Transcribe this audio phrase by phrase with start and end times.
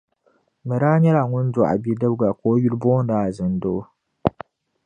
[0.67, 3.81] Bɛ daa nyɛla ban doɣi bidibiga ka o yuli booni Azindoo